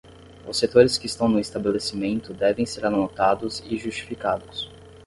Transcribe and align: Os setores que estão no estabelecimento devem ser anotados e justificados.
Os 0.47 0.57
setores 0.57 0.97
que 0.97 1.05
estão 1.05 1.29
no 1.29 1.39
estabelecimento 1.39 2.33
devem 2.33 2.65
ser 2.65 2.83
anotados 2.87 3.61
e 3.69 3.77
justificados. 3.77 4.67